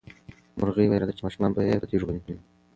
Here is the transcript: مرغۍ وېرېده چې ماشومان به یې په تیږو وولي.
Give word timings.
مرغۍ 0.59 0.87
وېرېده 0.89 1.13
چې 1.17 1.25
ماشومان 1.25 1.51
به 1.53 1.61
یې 1.67 1.81
په 1.81 1.87
تیږو 1.89 2.05
وولي. 2.07 2.21